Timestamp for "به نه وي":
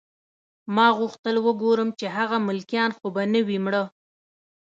3.15-3.57